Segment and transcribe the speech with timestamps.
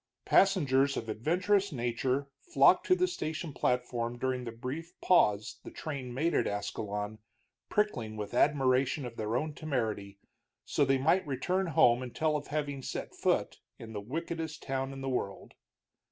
[0.25, 6.11] Passengers of adventurous nature flocked to the station platform during the brief pause the train
[6.11, 7.19] made at Ascalon,
[7.69, 10.17] prickling with admiration of their own temerity,
[10.65, 14.91] so they might return home and tell of having set foot in the wickedest town
[14.91, 15.53] in the world.